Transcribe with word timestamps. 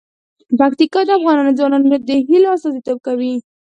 پکتیکا 0.59 1.01
د 1.05 1.09
افغان 1.17 1.55
ځوانانو 1.57 1.87
د 2.09 2.11
هیلو 2.29 2.47
استازیتوب 2.55 2.97
کوي. 3.07 3.33